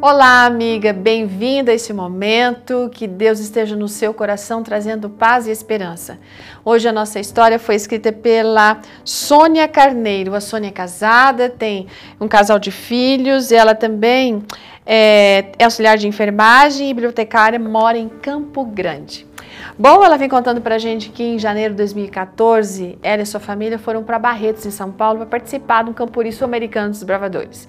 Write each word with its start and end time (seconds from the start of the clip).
Olá, 0.00 0.44
amiga, 0.44 0.92
bem-vinda 0.92 1.72
a 1.72 1.74
esse 1.74 1.92
momento. 1.92 2.88
Que 2.94 3.08
Deus 3.08 3.40
esteja 3.40 3.74
no 3.74 3.88
seu 3.88 4.14
coração 4.14 4.62
trazendo 4.62 5.10
paz 5.10 5.48
e 5.48 5.50
esperança. 5.50 6.20
Hoje 6.64 6.88
a 6.88 6.92
nossa 6.92 7.18
história 7.18 7.58
foi 7.58 7.74
escrita 7.74 8.12
pela 8.12 8.80
Sônia 9.04 9.66
Carneiro. 9.66 10.36
A 10.36 10.40
Sônia 10.40 10.68
é 10.68 10.70
casada, 10.70 11.50
tem 11.50 11.88
um 12.20 12.28
casal 12.28 12.60
de 12.60 12.70
filhos, 12.70 13.50
ela 13.50 13.74
também 13.74 14.44
é, 14.86 15.46
é 15.58 15.64
auxiliar 15.64 15.98
de 15.98 16.06
enfermagem 16.06 16.88
e 16.88 16.94
bibliotecária, 16.94 17.58
mora 17.58 17.98
em 17.98 18.08
Campo 18.08 18.64
Grande. 18.64 19.27
Bom, 19.78 20.04
ela 20.04 20.16
vem 20.16 20.28
contando 20.28 20.60
pra 20.60 20.78
gente 20.78 21.10
que 21.10 21.22
em 21.22 21.38
janeiro 21.38 21.74
de 21.74 21.78
2014, 21.78 22.98
ela 23.02 23.22
e 23.22 23.26
sua 23.26 23.40
família 23.40 23.78
foram 23.78 24.02
para 24.02 24.18
Barretos, 24.18 24.66
em 24.66 24.70
São 24.70 24.90
Paulo, 24.90 25.18
para 25.18 25.26
participar 25.26 25.84
de 25.84 25.90
um 25.90 25.92
campuri 25.92 26.32
sul-americano 26.32 26.90
dos 26.90 27.02
bravadores. 27.02 27.68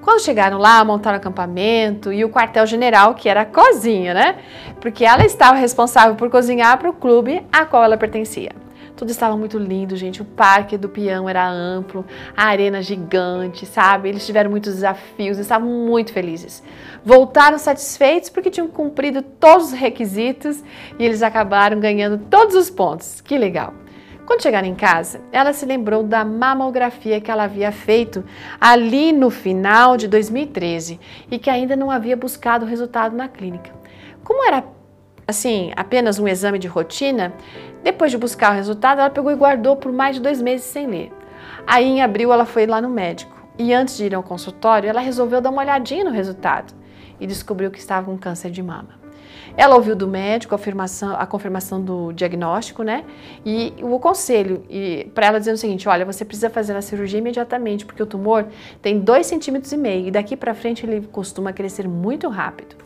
Quando 0.00 0.22
chegaram 0.22 0.58
lá, 0.58 0.84
montaram 0.84 1.16
acampamento 1.16 2.12
e 2.12 2.24
o 2.24 2.30
quartel-general, 2.30 3.14
que 3.14 3.28
era 3.28 3.42
a 3.42 3.44
cozinha, 3.44 4.14
né? 4.14 4.36
Porque 4.80 5.04
ela 5.04 5.24
estava 5.24 5.56
responsável 5.56 6.14
por 6.14 6.30
cozinhar 6.30 6.78
para 6.78 6.88
o 6.88 6.92
clube 6.92 7.42
a 7.52 7.64
qual 7.66 7.84
ela 7.84 7.96
pertencia. 7.96 8.52
Tudo 8.98 9.10
estava 9.10 9.36
muito 9.36 9.56
lindo, 9.58 9.96
gente. 9.96 10.20
O 10.20 10.24
parque 10.24 10.76
do 10.76 10.88
peão 10.88 11.28
era 11.28 11.48
amplo, 11.48 12.04
a 12.36 12.46
arena 12.46 12.82
gigante, 12.82 13.64
sabe? 13.64 14.08
Eles 14.08 14.26
tiveram 14.26 14.50
muitos 14.50 14.74
desafios, 14.74 15.38
estavam 15.38 15.68
muito 15.68 16.12
felizes. 16.12 16.64
Voltaram 17.04 17.58
satisfeitos 17.58 18.28
porque 18.28 18.50
tinham 18.50 18.66
cumprido 18.66 19.22
todos 19.22 19.68
os 19.68 19.72
requisitos 19.72 20.64
e 20.98 21.04
eles 21.04 21.22
acabaram 21.22 21.78
ganhando 21.78 22.18
todos 22.28 22.56
os 22.56 22.68
pontos. 22.68 23.20
Que 23.20 23.38
legal! 23.38 23.72
Quando 24.26 24.42
chegaram 24.42 24.66
em 24.66 24.74
casa, 24.74 25.20
ela 25.30 25.52
se 25.52 25.64
lembrou 25.64 26.02
da 26.02 26.24
mamografia 26.24 27.20
que 27.20 27.30
ela 27.30 27.44
havia 27.44 27.70
feito 27.70 28.24
ali 28.60 29.12
no 29.12 29.30
final 29.30 29.96
de 29.96 30.08
2013 30.08 30.98
e 31.30 31.38
que 31.38 31.48
ainda 31.48 31.76
não 31.76 31.88
havia 31.88 32.16
buscado 32.16 32.66
o 32.66 32.68
resultado 32.68 33.16
na 33.16 33.28
clínica. 33.28 33.70
Como 34.24 34.44
era 34.44 34.60
assim, 35.28 35.70
apenas 35.76 36.18
um 36.18 36.26
exame 36.26 36.58
de 36.58 36.66
rotina, 36.66 37.34
depois 37.84 38.10
de 38.10 38.16
buscar 38.16 38.52
o 38.52 38.54
resultado, 38.54 39.00
ela 39.00 39.10
pegou 39.10 39.30
e 39.30 39.36
guardou 39.36 39.76
por 39.76 39.92
mais 39.92 40.16
de 40.16 40.22
dois 40.22 40.40
meses 40.40 40.64
sem 40.64 40.86
ler. 40.86 41.12
Aí 41.66 41.84
em 41.84 42.00
abril 42.00 42.32
ela 42.32 42.46
foi 42.46 42.66
lá 42.66 42.80
no 42.80 42.88
médico 42.88 43.36
e 43.58 43.74
antes 43.74 43.98
de 43.98 44.06
ir 44.06 44.14
ao 44.14 44.22
consultório, 44.22 44.88
ela 44.88 45.00
resolveu 45.00 45.40
dar 45.40 45.50
uma 45.50 45.60
olhadinha 45.60 46.04
no 46.04 46.10
resultado 46.10 46.72
e 47.20 47.26
descobriu 47.26 47.70
que 47.70 47.78
estava 47.78 48.06
com 48.06 48.16
câncer 48.16 48.50
de 48.50 48.62
mama. 48.62 48.97
Ela 49.56 49.74
ouviu 49.74 49.96
do 49.96 50.06
médico 50.06 50.54
a, 50.54 50.56
afirmação, 50.56 51.16
a 51.16 51.26
confirmação 51.26 51.80
do 51.82 52.12
diagnóstico, 52.12 52.82
né? 52.82 53.04
E 53.44 53.74
o 53.82 53.98
conselho 53.98 54.62
para 55.14 55.26
ela 55.26 55.38
dizendo 55.38 55.54
o 55.54 55.58
seguinte: 55.58 55.88
olha, 55.88 56.04
você 56.04 56.24
precisa 56.24 56.50
fazer 56.50 56.76
a 56.76 56.82
cirurgia 56.82 57.18
imediatamente, 57.18 57.84
porque 57.84 58.02
o 58.02 58.06
tumor 58.06 58.46
tem 58.80 59.00
2,5 59.02 59.22
centímetros 59.24 59.72
e 59.72 59.76
meio 59.76 60.08
e 60.08 60.10
daqui 60.10 60.36
para 60.36 60.54
frente 60.54 60.84
ele 60.84 61.06
costuma 61.12 61.52
crescer 61.52 61.88
muito 61.88 62.28
rápido. 62.28 62.76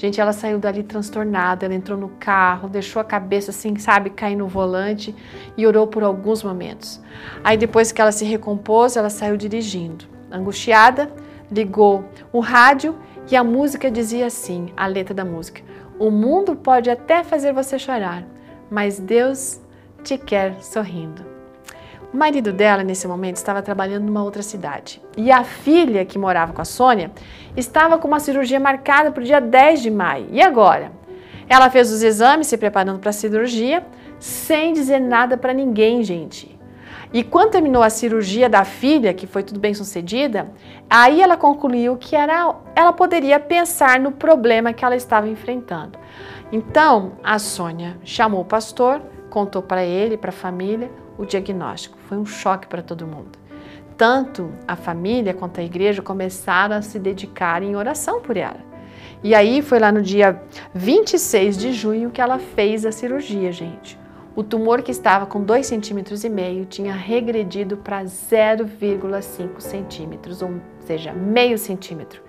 Gente, 0.00 0.18
ela 0.18 0.32
saiu 0.32 0.58
dali 0.58 0.82
transtornada, 0.82 1.66
ela 1.66 1.74
entrou 1.74 1.98
no 1.98 2.08
carro, 2.08 2.70
deixou 2.70 3.00
a 3.00 3.04
cabeça 3.04 3.50
assim, 3.50 3.76
sabe, 3.76 4.08
cair 4.08 4.34
no 4.34 4.48
volante 4.48 5.14
e 5.58 5.66
orou 5.66 5.86
por 5.86 6.02
alguns 6.02 6.42
momentos. 6.42 7.02
Aí 7.44 7.58
depois 7.58 7.92
que 7.92 8.00
ela 8.00 8.10
se 8.10 8.24
recompôs, 8.24 8.96
ela 8.96 9.10
saiu 9.10 9.36
dirigindo. 9.36 10.06
Angustiada, 10.32 11.12
ligou 11.52 12.02
o 12.32 12.40
rádio 12.40 12.96
e 13.30 13.36
a 13.36 13.44
música 13.44 13.90
dizia 13.90 14.24
assim, 14.24 14.72
a 14.74 14.86
letra 14.86 15.12
da 15.12 15.24
música: 15.24 15.60
o 16.00 16.10
mundo 16.10 16.56
pode 16.56 16.88
até 16.88 17.22
fazer 17.22 17.52
você 17.52 17.78
chorar, 17.78 18.24
mas 18.70 18.98
Deus 18.98 19.60
te 20.02 20.16
quer 20.16 20.58
sorrindo. 20.62 21.22
O 22.10 22.16
marido 22.16 22.54
dela, 22.54 22.82
nesse 22.82 23.06
momento, 23.06 23.36
estava 23.36 23.60
trabalhando 23.60 24.06
numa 24.06 24.24
outra 24.24 24.42
cidade. 24.42 25.00
E 25.14 25.30
a 25.30 25.44
filha, 25.44 26.06
que 26.06 26.18
morava 26.18 26.54
com 26.54 26.62
a 26.62 26.64
Sônia, 26.64 27.12
estava 27.54 27.98
com 27.98 28.08
uma 28.08 28.18
cirurgia 28.18 28.58
marcada 28.58 29.12
para 29.12 29.20
o 29.20 29.24
dia 29.24 29.40
10 29.40 29.82
de 29.82 29.90
maio. 29.90 30.26
E 30.30 30.40
agora? 30.40 30.90
Ela 31.46 31.68
fez 31.68 31.92
os 31.92 32.02
exames, 32.02 32.46
se 32.46 32.56
preparando 32.56 32.98
para 32.98 33.10
a 33.10 33.12
cirurgia, 33.12 33.86
sem 34.18 34.72
dizer 34.72 35.00
nada 35.00 35.36
para 35.36 35.52
ninguém, 35.52 36.02
gente. 36.02 36.58
E 37.12 37.24
quando 37.24 37.50
terminou 37.50 37.82
a 37.82 37.90
cirurgia 37.90 38.48
da 38.48 38.64
filha, 38.64 39.12
que 39.12 39.26
foi 39.26 39.42
tudo 39.42 39.58
bem 39.58 39.74
sucedida, 39.74 40.50
aí 40.88 41.20
ela 41.20 41.36
concluiu 41.36 41.96
que 41.96 42.14
era, 42.14 42.54
ela 42.74 42.92
poderia 42.92 43.40
pensar 43.40 43.98
no 43.98 44.12
problema 44.12 44.72
que 44.72 44.84
ela 44.84 44.96
estava 44.96 45.28
enfrentando. 45.28 45.98
Então, 46.52 47.12
a 47.22 47.38
Sônia 47.38 47.96
chamou 48.04 48.40
o 48.42 48.44
pastor, 48.44 49.00
contou 49.28 49.62
para 49.62 49.84
ele, 49.84 50.16
para 50.16 50.30
a 50.30 50.32
família, 50.32 50.90
o 51.16 51.24
diagnóstico. 51.24 51.98
Foi 52.08 52.18
um 52.18 52.26
choque 52.26 52.66
para 52.66 52.82
todo 52.82 53.06
mundo. 53.06 53.38
Tanto 53.96 54.50
a 54.66 54.76
família 54.76 55.34
quanto 55.34 55.60
a 55.60 55.64
igreja 55.64 56.00
começaram 56.00 56.76
a 56.76 56.82
se 56.82 56.98
dedicar 56.98 57.62
em 57.62 57.76
oração 57.76 58.20
por 58.20 58.36
ela. 58.36 58.70
E 59.22 59.34
aí 59.34 59.60
foi 59.60 59.78
lá 59.78 59.92
no 59.92 60.00
dia 60.00 60.42
26 60.74 61.58
de 61.58 61.72
junho 61.72 62.10
que 62.10 62.20
ela 62.20 62.38
fez 62.38 62.86
a 62.86 62.92
cirurgia, 62.92 63.52
gente. 63.52 63.98
O 64.34 64.44
tumor 64.44 64.82
que 64.82 64.92
estava 64.92 65.26
com 65.26 65.44
2,5 65.44 65.62
centímetros 65.64 66.22
tinha 66.68 66.92
regredido 66.92 67.76
para 67.76 68.04
0,5 68.04 69.60
centímetros, 69.60 70.40
ou 70.40 70.60
seja, 70.86 71.12
meio 71.12 71.58
centímetro. 71.58 72.22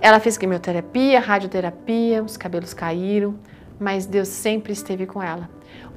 Ela 0.00 0.18
fez 0.18 0.38
quimioterapia, 0.38 1.20
radioterapia, 1.20 2.22
os 2.22 2.36
cabelos 2.36 2.72
caíram, 2.72 3.34
mas 3.78 4.06
Deus 4.06 4.28
sempre 4.28 4.72
esteve 4.72 5.06
com 5.06 5.22
ela. 5.22 5.48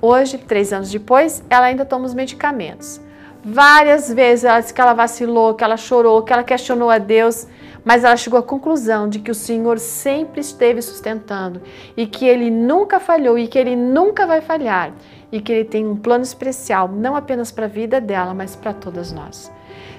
Hoje, 0.00 0.38
três 0.38 0.72
anos 0.72 0.90
depois, 0.90 1.44
ela 1.50 1.66
ainda 1.66 1.84
toma 1.84 2.06
os 2.06 2.14
medicamentos. 2.14 3.00
Várias 3.44 4.12
vezes 4.12 4.44
ela 4.44 4.60
disse 4.60 4.74
que 4.74 4.80
ela 4.80 4.94
vacilou, 4.94 5.54
que 5.54 5.62
ela 5.62 5.76
chorou, 5.76 6.22
que 6.22 6.32
ela 6.32 6.42
questionou 6.42 6.90
a 6.90 6.98
Deus, 6.98 7.46
mas 7.84 8.02
ela 8.02 8.16
chegou 8.16 8.38
à 8.40 8.42
conclusão 8.42 9.08
de 9.08 9.20
que 9.20 9.30
o 9.30 9.34
Senhor 9.34 9.78
sempre 9.78 10.40
esteve 10.40 10.82
sustentando 10.82 11.62
e 11.96 12.06
que 12.06 12.26
Ele 12.26 12.50
nunca 12.50 12.98
falhou 12.98 13.38
e 13.38 13.46
que 13.46 13.58
Ele 13.58 13.76
nunca 13.76 14.26
vai 14.26 14.40
falhar 14.40 14.92
e 15.30 15.40
que 15.40 15.52
Ele 15.52 15.64
tem 15.64 15.86
um 15.86 15.96
plano 15.96 16.24
especial, 16.24 16.88
não 16.88 17.16
apenas 17.16 17.50
para 17.50 17.66
a 17.66 17.68
vida 17.68 18.00
dela, 18.00 18.32
mas 18.34 18.54
para 18.54 18.72
todas 18.72 19.12
nós. 19.12 19.52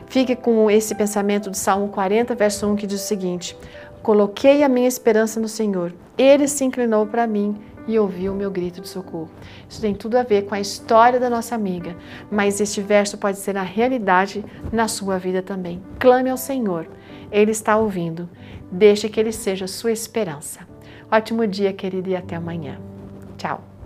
Fique 0.08 0.36
com 0.36 0.72
esse 0.72 0.96
pensamento 0.96 1.50
do 1.50 1.58
Salmo 1.58 1.90
40, 1.90 2.34
verso 2.36 2.68
1, 2.68 2.76
que 2.76 2.88
diz 2.88 3.02
o 3.02 3.06
seguinte: 3.06 3.58
Coloquei 4.02 4.64
a 4.64 4.70
minha 4.70 4.88
esperança 4.88 5.40
no 5.40 5.48
Senhor, 5.48 5.94
Ele 6.18 6.48
se 6.48 6.64
inclinou 6.64 7.06
para 7.06 7.28
mim 7.28 7.58
e 7.88 7.98
ouviu 7.98 8.34
o 8.34 8.36
meu 8.36 8.52
grito 8.52 8.82
de 8.82 8.88
socorro. 8.88 9.30
Isso 9.68 9.82
tem 9.82 9.96
tudo 9.96 10.18
a 10.18 10.24
ver 10.24 10.46
com 10.46 10.54
a 10.54 10.60
história 10.60 11.20
da 11.20 11.30
nossa 11.30 11.56
amiga, 11.56 11.96
mas 12.30 12.60
este 12.60 12.82
verso 12.82 13.18
pode 13.18 13.38
ser 13.38 13.58
a 13.58 13.64
realidade 13.64 14.44
na 14.72 14.88
sua 14.88 15.18
vida 15.18 15.42
também. 15.42 15.82
Clame 16.00 16.30
ao 16.30 16.38
Senhor, 16.38 16.88
Ele 17.32 17.52
está 17.52 17.78
ouvindo. 17.78 18.30
Deixe 18.72 19.08
que 19.08 19.20
Ele 19.20 19.32
seja 19.32 19.68
sua 19.68 19.92
esperança. 19.92 20.68
Ótimo 21.10 21.48
dia, 21.48 21.72
querida, 21.72 22.10
e 22.10 22.16
até 22.16 22.36
amanhã. 22.36 22.78
Tchau. 23.38 23.77